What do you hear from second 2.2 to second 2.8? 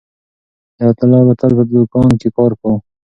کار کاوه.